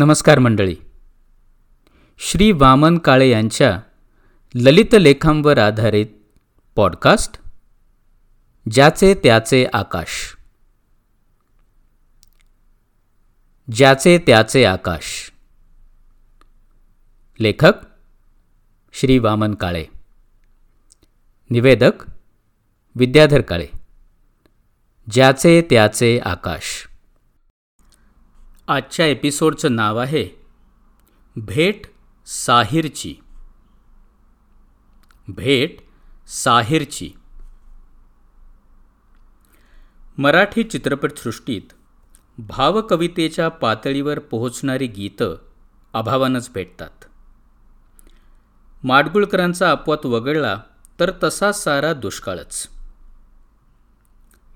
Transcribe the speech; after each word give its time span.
नमस्कार 0.00 0.38
मंडळी. 0.38 0.76
श्री 2.18 2.52
वामन 2.52 2.98
काळे 2.98 3.28
यांच्या 3.28 3.80
ललित 4.54 4.94
लेखांवर 5.00 5.58
आधारित 5.58 6.06
पॉडकास्ट 6.76 7.38
ज्याचे 8.70 9.14
त्याचे 9.14 9.66
आकाश. 9.72 10.36
ज्याचे 13.72 14.18
त्याचे 14.18 14.64
आकाश. 14.64 15.32
लेखक 17.40 17.72
श्री 18.92 19.18
वामन 19.18 19.54
काळे. 19.54 19.84
निवेदक 21.50 21.92
विद्याधर 22.94 23.40
काळे. 23.40 23.66
ज्याचे 25.10 25.62
त्याचे 25.70 26.20
आकाश. 26.24 26.89
आजच्या 28.70 29.06
एपिसोडचं 29.06 29.74
नाव 29.76 29.98
आहे 29.98 30.28
भेट 31.36 31.82
साहिरची. 32.26 33.14
भेट 35.28 35.76
साहिरची. 36.26 37.10
मराठी 40.18 40.62
चित्रपटसृष्टीत 40.62 41.62
भावकवितेच्या 42.38 43.48
पातळीवर 43.48 44.18
पोहोचणारी 44.18 44.86
गीतं 44.86 45.36
अभावानंच 45.92 46.50
भेटतात. 46.54 47.04
माडगुळकरांचा 48.84 49.70
अपवाद 49.70 50.06
वगळला 50.06 50.62
तर 51.00 51.10
तसा 51.22 51.52
सारा 51.52 51.92
दुष्काळच. 51.92 52.68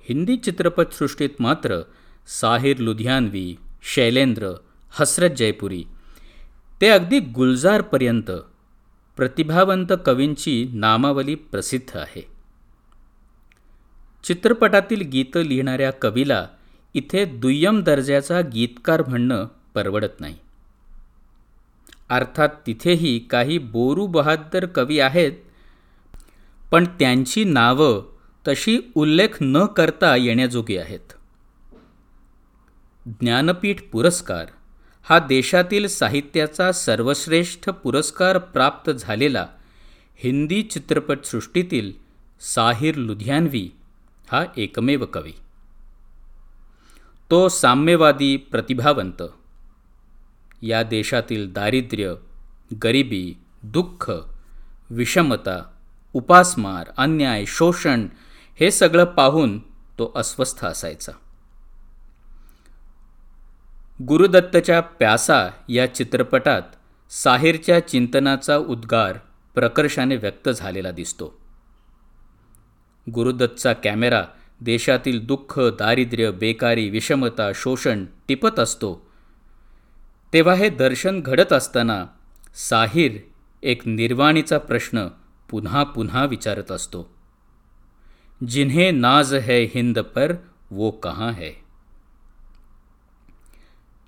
हिंदी 0.09 0.37
चित्रपटसृष्टीत 0.37 1.31
मात्र 1.41 1.81
साहिर 2.27 2.79
लुधियानवी 2.79 3.57
शैलेंद्र 3.85 4.53
हसरत 4.91 5.31
जयपुरी. 5.31 5.85
ते 6.81 6.89
अगदी 6.89 7.21
गुलजारपर्यंत 7.21 8.31
प्रतिभावंत 9.17 9.93
कवींची 10.07 10.71
नामावली 10.75 11.35
प्रसिद्ध 11.35 11.97
आहे. 11.97 12.23
चित्रपटातील 14.25 15.01
गीतं 15.01 15.43
लिहिणाऱ्या 15.43 15.91
कवीला 15.93 16.47
इथे 16.95 17.25
दुय्यम 17.25 17.83
दर्जाचा 17.83 18.41
गीतकार 18.41 19.03
म्हणणं 19.09 19.49
परवडत 19.75 20.21
नाही. 20.21 20.37
अर्थात 22.11 22.49
तिथेही 22.67 23.19
काही 23.19 23.59
बोरू 23.59 24.07
बहादर 24.07 24.67
कवी 24.67 25.01
आहेत 25.01 25.33
पण 26.73 26.85
त्यांची 26.85 27.45
नावं 27.45 28.03
तशी 28.49 28.79
उल्लेख 28.95 29.29
न 29.41 29.67
करता 29.67 30.17
येण्याजोगी 30.17 30.77
आहेत. 30.77 31.14
ज्ञानपीठ 33.07 33.77
पुरस्कार 33.93 34.47
हा 35.03 35.19
देशातील 35.19 35.87
साहित्याचा 35.87 36.73
सर्वश्रेष्ठ 36.73 37.69
पुरस्कार 37.71 38.39
प्राप्त 38.39 38.91
झालेला 38.91 39.47
हिंदी 40.17 40.63
चित्रपटसृष्टीतील 40.63 41.93
साहिर 42.41 42.95
लुधियानवी 42.95 43.71
हा 44.33 44.45
एकमेव 44.57 45.05
कवी. 45.05 45.33
तो 47.31 47.49
साम्यवादी 47.49 48.37
प्रतिभावंत. 48.37 49.23
या 50.63 50.83
देशातील 50.83 51.53
दारिद्र्य 51.53 52.15
गरिबी 52.83 53.39
दुःख 53.63 54.13
विषमता 54.91 55.73
उपासमार 56.13 56.91
अन्याय 56.97 57.45
शोषण 57.47 58.07
हे 58.61 58.71
सगळं 58.71 59.05
पाहून 59.05 59.59
तो 59.99 60.13
अस्वस्थ 60.15 60.65
असायचा. 60.65 61.13
गुरुदत्तच्या 64.03 64.81
प्यासा 64.81 65.49
या 65.69 65.95
चित्रपटात 65.95 66.63
साहिरच्या 67.11 67.89
चिंतनाचा 67.89 68.57
उद्गार 68.57 69.19
प्रकर्षाने 69.55 70.17
व्यक्त 70.17 70.49
झालेला 70.49 70.91
दिसतो. 70.91 71.41
गुरुदत्तचा 73.11 73.73
कॅमेरा 73.73 74.25
देशातील 74.61 75.27
दुःख 75.27 75.59
दारिद्र्य 75.59 76.31
बेकारी 76.31 76.91
विषमता 76.91 77.51
शोषण 77.55 78.05
टिपत 78.29 78.59
असतो. 78.59 79.11
तेव्हा 80.33 80.55
हे 80.55 80.69
दर्शन 80.69 81.21
घडत 81.21 81.53
असताना 81.53 82.07
साहिर 82.55 83.13
एक 83.63 83.89
निर्वाणीचा 83.89 84.59
प्रश्न 84.59 85.09
पुन्हा 85.51 85.85
पुन्हा 85.85 86.25
विचारत 86.25 86.73
असतो. 86.73 87.15
जिन्हे 88.49 88.91
नाज 88.91 89.35
है 89.35 89.65
हिंद 89.65 89.99
पर 89.99 90.33
वो 90.71 90.91
कहाँ 90.91 91.33
है? 91.33 91.64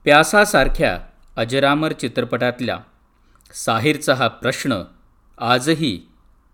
प्यासासारख्या 0.07 1.01
अजरामर 1.37 1.93
चित्रपटातल्या 1.93 2.79
साहिरचा 3.55 4.15
हा 4.15 4.29
प्रश्न 4.29 4.83
आजही 5.39 6.01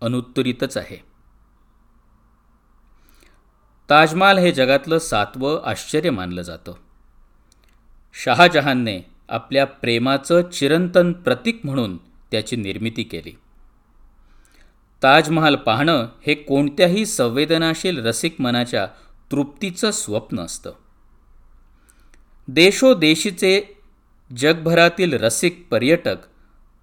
अनुत्तरितच 0.01 0.77
आहे. 0.77 1.03
ताजमहाल 3.89 4.37
हे 4.37 4.51
जगातलं 4.51 4.99
सातवं 4.99 5.63
आश्चर्य 5.65 6.09
मानलं 6.09 6.41
जातं. 6.41 6.73
शहाजहानने 8.23 9.01
आपल्या 9.29 9.65
प्रेमाचं 9.65 10.49
चिरंतन 10.49 11.13
प्रतीक 11.13 11.61
म्हणून 11.63 11.97
त्याची 11.97 12.55
निर्मिती 12.55 13.03
केली. 13.03 13.37
ताजमहाल 15.03 15.55
पाहणं 15.55 16.07
हे 16.27 16.33
कोणत्याही 16.33 17.05
संवेदनाशील 17.05 18.05
रसिक 18.05 18.41
मनाच्या 18.41 18.87
तृप्तीचं 19.31 19.91
स्वप्न 19.91 20.39
असतं. 20.39 20.73
देशोदेशीचे 22.47 23.81
जगभरातील 24.37 25.13
रसिक 25.13 25.67
पर्यटक 25.71 26.15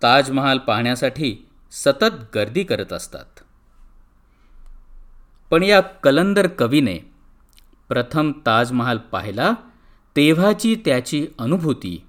ताजमहाल 0.03 0.59
पाहण्यासाठी 0.59 1.48
सतत 1.72 2.34
गर्दी 2.34 2.65
करत 2.65 2.93
असतात. 2.93 3.41
पण 5.50 5.62
या 5.62 5.81
कलंदर 5.81 6.47
कवीने 6.47 6.98
प्रथम 7.88 8.32
ताजमहाल 8.47 8.98
पाहिला 8.98 9.53
तेव्हाची 10.16 10.75
त्याची 10.84 11.26
अनुभूती 11.38 12.06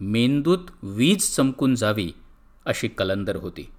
मेंदूत 0.00 0.58
वीज 0.82 1.36
चमकून 1.36 1.74
जावी 1.74 2.12
अशी 2.66 2.88
कलंदर 2.88 3.36
होती. 3.36 3.70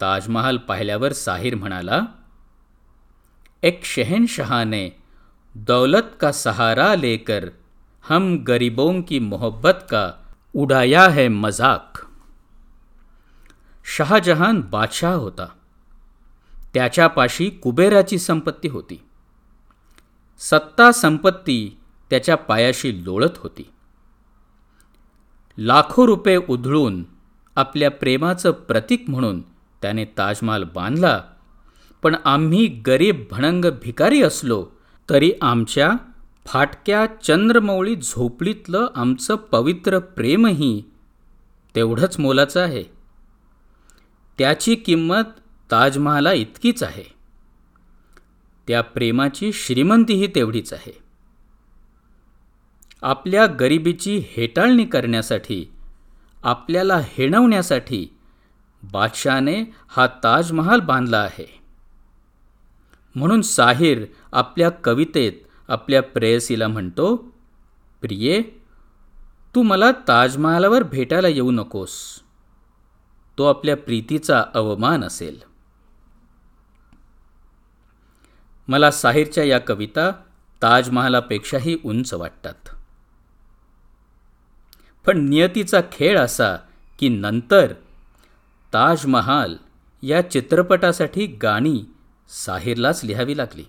ताजमहाल 0.00 0.56
पाहिल्यावर 0.56 1.12
साहिर 1.12 1.54
म्हणाला 1.54 2.00
एक 3.62 3.84
शहनशहाने 3.84 5.01
दौलत 5.56 6.16
का 6.20 6.32
सहारा 6.32 6.94
लेकर 6.94 7.48
हम 8.08 8.44
गरीबों 8.48 9.02
की 9.02 9.18
मोहब्बत 9.18 9.86
का 9.90 10.12
उडाया 10.54 11.08
है 11.08 11.28
मजाक। 11.28 11.98
शहाजहान 13.84 14.60
बादशाह 14.60 15.14
होता। 15.14 15.46
त्याच्यापाशी 16.74 17.50
कुबेराची 17.50 18.18
संपत्ती 18.18 18.68
होती। 18.68 19.02
सत्ता 20.38 20.92
संपत्ती 20.92 21.80
त्याच्या 22.10 22.36
पायाशी 22.36 23.04
लोळत 23.04 23.36
होती। 23.36 23.70
लाखो 25.58 26.06
रुपये 26.06 26.36
उधळून 26.36 27.04
आपल्या 27.56 27.90
प्रेमाचं 27.90 28.50
प्रतीक 28.50 29.04
म्हणून 29.08 29.40
त्याने 29.82 30.04
ताजमहाल 30.04 30.64
बांधला 30.64 31.22
पण 32.02 32.16
आम्ही 32.24 32.66
गरीब 32.66 33.24
भणंग 33.30 33.64
भिकारी 33.64 34.22
असलो 34.22 34.66
तरी 35.10 35.32
आमच्या 35.42 35.90
फाटक्या 36.46 37.06
चंद्रमौळी 37.22 37.96
झोपडीतलं 37.96 38.86
आमचं 38.94 39.36
पवित्र 39.36 39.98
प्रेमही 39.98 40.84
तेवढंच 41.74 42.20
मोलाचं 42.20 42.60
आहे. 42.60 42.84
त्याची 44.38 44.74
किंमत 44.74 45.22
ताजमहाला 45.70 46.32
इतकीच 46.32 46.82
आहे. 46.82 47.04
त्या 48.68 48.80
प्रेमाची 48.80 49.52
श्रीमंतीही 49.52 50.26
तेवढीच 50.26 50.72
आहे. 50.72 50.98
आपल्या 53.02 53.46
गरिबीची 53.46 54.18
हेटाळणी 54.18 54.84
करण्यासाठी 54.84 55.72
आपल्याला 56.42 57.00
हेणवण्यासाठी 57.04 58.16
बादशाने 58.92 59.62
हा 59.88 60.06
ताजमहाल 60.06 60.80
बांधला 60.80 61.18
आहे. 61.18 61.61
म्हणून 63.14 63.42
साहिर 63.42 64.04
आपल्या 64.32 64.70
कवितेत 64.70 65.32
आपल्या 65.68 66.02
प्रेयसीला 66.02 66.68
म्हणतो 66.68 67.16
प्रिये 68.00 68.42
तू 69.54 69.62
मला 69.62 69.92
ताजमहालावर 70.08 70.82
भेटायला 70.82 71.28
येऊ 71.28 71.50
नकोस. 71.50 72.20
तो 73.38 73.44
आपल्या 73.44 73.76
प्रीतीचा 73.76 74.44
अवमान 74.54 75.04
असेल. 75.04 75.40
मला 78.68 78.90
साहिरच्या 78.90 79.44
या 79.44 79.58
कविता 79.58 80.10
ताजमहालापेक्षाही 80.62 81.78
उंच 81.84 82.14
वाटतात. 82.14 82.68
पण 85.06 85.18
नियतीचा 85.18 85.80
खेळ 85.92 86.18
असा 86.18 86.56
की 86.98 87.08
नंतर 87.08 87.72
ताजमहाल 88.72 89.56
या 90.02 90.30
चित्रपटासाठी 90.30 91.26
गाणी 91.26 91.84
साहिरलाच 92.32 93.04
लिहावी 93.04 93.36
लागली. 93.36 93.64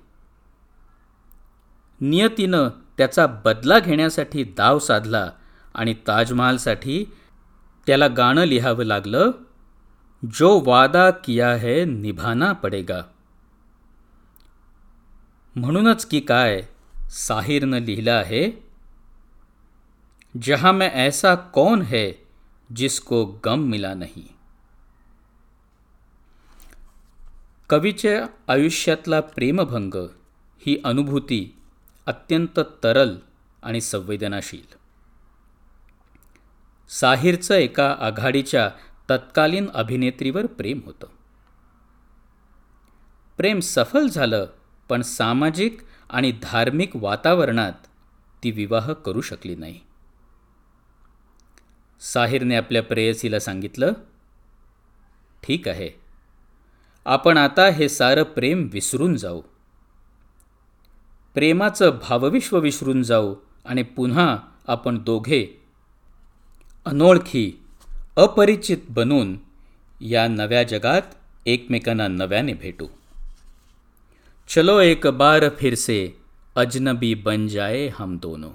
नियतीनं 2.01 2.69
त्याचा 2.97 3.25
बदला 3.25 3.79
घेण्यासाठी 3.79 4.43
दाव 4.43 4.79
साधला 4.79 5.31
आणि 5.73 5.93
ताजमहालसाठी 6.07 7.03
त्याला 7.87 8.07
गाणं 8.07 8.43
लिहावं 8.43 8.83
लागलं 8.83 9.31
जो 10.39 10.63
वादा 10.65 11.09
किया 11.11 11.55
है 11.55 11.83
निभाना 11.85 12.51
पडेगा. 12.51 13.01
म्हणूनच 15.55 16.05
की 16.05 16.19
काय 16.19 16.61
साहिरनं 17.09 17.77
लिहिलं 17.77 18.11
आहे 18.11 18.63
जहां 20.41 20.73
में 20.73 20.89
ऐसा 20.93 21.35
कौन 21.35 21.81
है 21.81 22.11
जिसको 22.75 23.25
गम 23.25 23.59
मिला 23.59 23.93
नहीं. 23.93 24.32
कवीच्या 27.69 28.25
आयुष्यातला 28.47 29.19
प्रेमभंग 29.19 29.95
ही 30.59 30.81
अनुभूती 30.85 31.57
अत्यंत 32.05 32.59
तरल 32.83 33.15
आणि 33.63 33.81
संवेदनाशील. 33.81 34.75
साहिरचं 36.89 37.55
एका 37.55 37.95
आघाडीच्या 37.99 38.69
तत्कालीन 39.09 39.69
अभिनेत्रीवर 39.73 40.45
प्रेम 40.45 40.79
होतं. 40.85 41.07
प्रेम 43.37 43.59
सफल 43.59 44.07
झालं 44.07 44.45
पण 44.89 45.01
सामाजिक 45.01 45.81
आणि 46.09 46.31
धार्मिक 46.31 46.95
वातावरणात 46.95 47.87
ती 48.43 48.51
विवाह 48.51 48.93
करू 48.93 49.21
शकली 49.21 49.55
नाही. 49.55 49.79
साहिरने 51.99 52.55
आपल्या 52.55 52.83
प्रेयसीला 52.83 53.39
सांगितलं 53.39 53.93
ठीक 55.43 55.67
आहे 55.67 56.02
आपण 57.05 57.37
आता 57.37 57.67
हे 57.67 57.89
सारं 57.89 58.23
प्रेम 58.23 58.69
विसरून 58.73 59.15
जाऊ. 59.15 59.41
प्रेमाचं 61.33 61.99
भावविश्व 62.01 62.59
विसरून 62.59 63.03
जाऊ 63.03 63.35
आणि 63.65 63.83
पुन्हा 63.83 64.37
आपण 64.67 65.03
दोघे 65.03 65.61
अनोळखी 66.85 67.63
अपरिचित 68.17 68.77
बनून 68.89 69.37
या 70.01 70.27
नव्या 70.27 70.63
जगात 70.63 71.01
एकमेकांना 71.45 72.07
नव्याने 72.07 72.53
भेटू. 72.53 72.87
चलो 74.49 74.79
एक 74.79 75.07
बार 75.07 75.49
फिर 75.49 75.75
से 75.75 76.17
अजनबी 76.55 77.13
बन 77.13 77.47
जाए 77.47 77.87
हम 77.87 78.17
दोनों. 78.17 78.51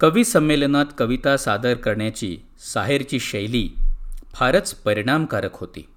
कवी 0.00 0.24
संमेलनात 0.24 0.86
कविता 0.98 1.36
सादर 1.36 1.74
करण्याची 1.74 2.38
साहेरची 2.58 3.20
शैली 3.20 3.68
फारच 4.36 4.74
परिणामकारक 4.74 5.54
होती. 5.54 5.88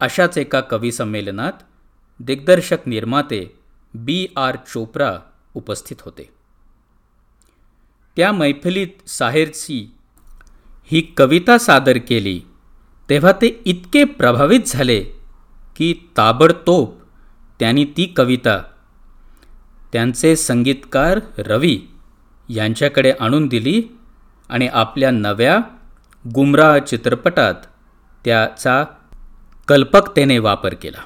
अशाच 0.00 0.38
एका 0.38 0.60
कविसंमेलनात 0.60 1.52
दिग्दर्शक 2.20 2.86
निर्माते 2.86 3.40
बी 3.94 4.26
आर 4.36 4.56
चोप्रा 4.56 5.18
उपस्थित 5.54 5.96
होते. 6.00 6.28
त्या 8.16 8.32
मैफिलीत 8.32 9.08
साहेरची 9.08 9.78
ही 10.84 11.00
कविता 11.16 11.58
सादर 11.58 11.98
केली 11.98 12.40
तेव्हा 13.08 13.32
ते 13.32 13.48
इतके 13.64 14.04
प्रभावित 14.04 14.66
झाले 14.66 15.00
की 15.76 15.92
ताबडतोब 16.16 16.98
त्यांनी 17.60 17.84
ती 17.96 18.06
कविता 18.16 18.62
त्यांचे 19.92 20.36
संगीतकार 20.36 21.20
रवी 21.38 21.78
यांच्याकडे 22.48 23.12
आणून 23.20 23.46
दिली 23.46 23.82
आणि 24.48 24.68
आपल्या 24.68 25.10
नव्या 25.10 25.60
गुमराह 26.26 26.78
चित्रपटात 26.78 27.54
त्याचा 28.24 28.84
कल्पकतेने 29.68 30.38
वापर 30.38 30.74
केला. 30.74 30.98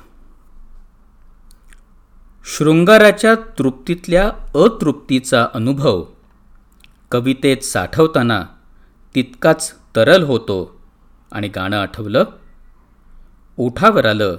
शृंगाराच्या 2.45 3.35
तृप्तीतल्या 3.35 4.29
अतृप्तीचा 4.55 5.47
अनुभव 5.55 6.05
कवितेत 7.11 7.57
साठवताना 7.57 8.43
तितकाच 9.15 9.75
तरल 9.97 10.23
होतो 10.23 10.81
आणि 11.33 11.49
गाणं 11.49 11.77
आठवलं 11.77 12.25
ओठावर 13.57 14.05
आलं 14.05 14.37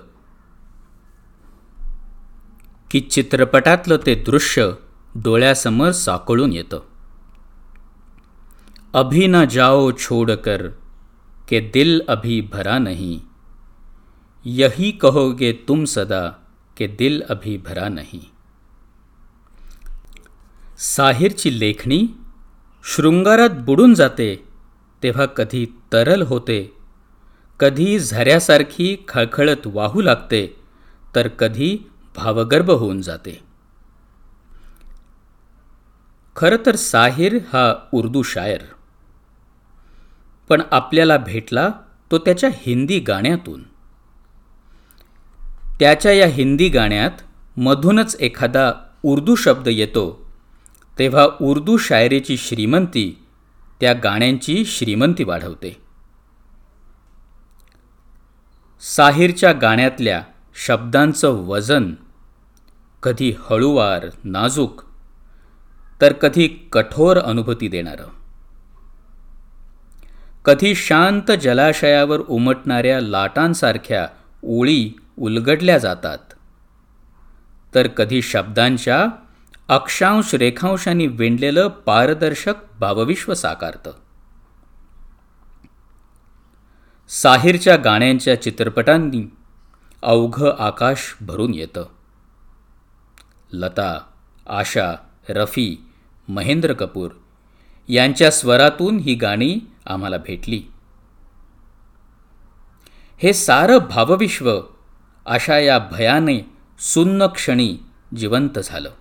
की 2.91 2.99
चित्रपटातलं 2.99 3.97
ते 4.05 4.15
दृश्य 4.15 4.71
डोळ्यासमोर 5.15 5.91
साकळून 5.91 6.53
येतं. 6.53 6.92
अभी 8.95 9.27
न 9.27 9.45
जाओ 9.45 9.91
छोड़कर 9.91 10.67
के 11.49 11.59
दिल 11.59 12.01
अभी 12.09 12.41
भरा 12.41 12.77
नहीं। 12.77 13.21
यही 14.45 14.91
कहोगे 14.91 15.51
तुम 15.67 15.85
सदा 15.85 16.27
के 16.77 16.87
दिल 16.87 17.21
अभी 17.29 17.57
भरा 17.57 17.87
नहीं। 17.89 18.21
साहिरची 20.77 21.59
लेखणी 21.59 22.07
शृंगारात 22.83 23.49
बुडून 23.49 23.93
जाते 23.93 24.35
तेव्हा 25.03 25.25
कधी 25.25 25.65
तरल 25.91 26.21
होते 26.21 26.73
कधी 27.59 27.99
झऱ्यासारखी 27.99 28.95
खळखळत 29.07 29.67
वाहू 29.67 30.01
लागते 30.01 30.45
तर 31.15 31.27
कधी 31.27 31.77
भावगर्भ 32.15 32.71
होऊन 32.71 33.01
जाते। 33.01 33.39
खरं 36.35 36.65
तर 36.65 36.75
साहिर 36.75 37.37
हा 37.53 37.89
उर्दू 37.93 38.23
शायर। 38.23 38.72
पण 40.49 40.61
आपल्याला 40.71 41.17
भेटला 41.17 41.69
तो 42.11 42.17
त्याच्या 42.17 42.49
हिंदी 42.53 42.99
गाण्यातून. 42.99 43.63
त्याच्या 45.79 46.11
या 46.11 46.27
हिंदी 46.27 46.69
गाण्यात 46.69 47.11
मधूनच 47.57 48.15
एखादा 48.19 48.71
उर्दू 49.03 49.35
शब्द 49.35 49.67
येतो 49.67 50.31
तेव्हा 50.99 51.27
उर्दू 51.41 51.77
शायरीची 51.77 52.37
श्रीमंती 52.37 53.25
त्या 53.81 53.93
गाण्यांची 53.93 54.65
श्रीमंती 54.65 55.23
वाढवते. 55.23 55.77
साहिरच्या 58.81 59.51
गाण्यातल्या 59.51 60.23
शब्दांचं 60.55 61.29
वजन 61.29 61.93
कधी 63.03 63.33
हळूवार 63.39 64.05
नाजूक 64.23 64.81
तर 66.01 66.13
कधी 66.13 66.47
कठोर 66.47 67.19
अनुभूती 67.19 67.67
देणारं. 67.67 68.22
कधी 70.45 70.75
शांत 70.75 71.31
जलाशयावर 71.31 72.19
उमटणाऱ्या 72.19 73.01
लाटांसारख्या 73.01 74.07
ओळी 74.43 74.93
उलगडल्या 75.17 75.77
जातात. 75.77 76.17
तर 77.75 77.87
कधी 77.87 78.21
शब्दांच्या 78.21 79.05
अक्षांश 79.67 80.35
रेखांशांनी 80.35 81.07
विणलेलं 81.07 81.67
पारदर्शक 81.67 82.53
भावविश्व 82.79 83.33
साकारतं. 83.33 83.91
साहिरच्या 87.09 87.75
गाण्यांच्या 87.75 88.41
चित्रपटांनी 88.41 89.31
अवघं 90.01 90.55
आकाश 90.59 91.17
भरून 91.21 91.53
येतं. 91.53 91.85
लता 93.53 93.99
आशा 94.49 94.93
रफी 95.29 95.87
महेंद्र 96.27 96.73
कपूर 96.73 97.11
यांच्या 97.87 98.31
स्वरातून 98.31 98.97
ही 98.97 99.15
गाणी 99.15 99.59
आम्हाला 99.85 100.17
भेटली. 100.17 100.63
हे 103.17 103.33
सारं 103.33 103.77
भावविश्व 103.77 104.61
अशा 105.25 105.59
या 105.59 105.79
भयाने 105.79 106.39
सुन्न 106.79 107.25
क्षणी 107.25 107.77
जिवंत 108.17 108.59
झालं. 108.59 108.91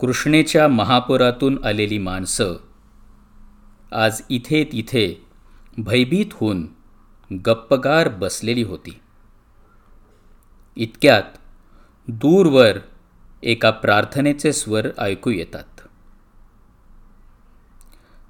कृष्णेच्या 0.00 0.68
महापुरातून 0.68 1.64
आलेली 1.64 1.98
माणसं 1.98 2.54
आज 3.92 4.22
इथे 4.28 4.64
तिथे 4.64 5.26
भयभीत 5.78 6.26
होऊन 6.32 6.66
गप्पगार 7.46 8.08
बसलेली 8.08 8.62
होती. 8.62 9.00
इतक्यात 10.76 11.22
दूरवर 12.08 12.78
एका 13.42 13.70
प्रार्थनेचे 13.70 14.52
स्वर 14.52 14.86
ऐकू 14.98 15.30
येतात. 15.30 15.75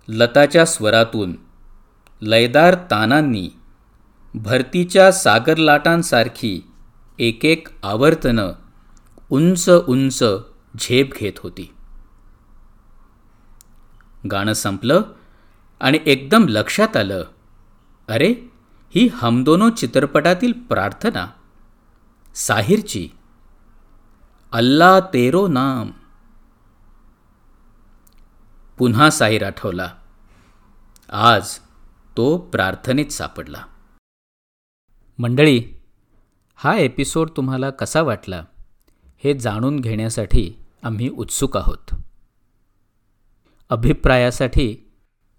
लताच्या 0.09 0.67
स्वरातून. 0.67 1.37
लयदार 2.23 2.75
तानांनी 2.91 3.51
भरतीच्या 4.35 5.13
सागरलाटांसारखी 5.13 6.71
एक 7.19 7.45
एक 7.45 7.69
आवर्तनं 7.83 8.53
उंच 9.31 9.71
उंच 9.89 10.23
झेप 10.81 11.11
घेत 11.13 11.33
होती. 11.39 11.75
गाणं 14.31 14.53
संपलं 14.53 15.03
आणि 15.81 15.99
एकदम 16.07 16.47
लक्षात 16.49 16.97
आलं. 16.97 17.25
अरे 18.09 18.35
ही 18.95 19.09
हमदोनो 19.15 19.71
चित्रपटातील 19.71 20.53
प्रार्थना. 20.53 21.27
साहिरची. 22.35 23.09
अल्ला 24.53 25.01
तेरो 25.01 25.49
नाम. 25.49 25.91
पुन्हा 28.79 29.11
साईर 29.11 29.43
आठवला 29.45 29.93
आज 31.09 31.59
तो 32.17 32.37
प्रार्थनेत 32.53 33.07
सापडला. 33.07 33.63
मंडळी 35.19 35.63
हा 36.55 36.75
एपिसोड 36.79 37.31
तुम्हाला 37.37 37.71
कसा 37.71 38.03
वाटला 38.03 38.45
हे 39.25 39.35
जाणून 39.35 39.81
घेण्यासाठी 39.81 40.51
आम्ही 40.83 41.09
उत्सुक 41.09 41.57
आहोत. 41.57 41.95
अभिप्रायासाठी 43.71 44.77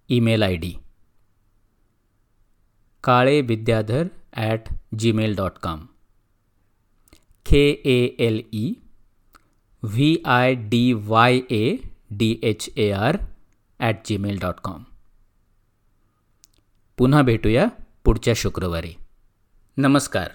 email 0.09 0.43
I 0.43 0.55
D 0.55 0.73
Kale 3.03 3.41
Vidyadhar 3.41 4.07
at 4.33 4.73
Gmail 4.99 5.35
dot 5.35 5.51
com. 5.63 5.85
K 7.45 7.69
A 7.85 7.99
L 8.19 8.41
E 8.53 8.73
V 9.83 10.15
I 10.25 10.55
D 10.55 10.91
Y 10.93 11.37
A 11.49 11.75
D 12.11 12.39
H 12.43 12.69
A 12.77 12.91
R 12.91 13.17
at 13.79 13.95
Gmail 14.05 14.39
dot 14.39 14.59
com 14.59 14.83
पुन्हा 16.97 17.21
भेटूया 17.21 17.67
पुढच्या 18.03 18.33
शुक्रवारी. 18.35 18.93
नमस्कार. 19.77 20.27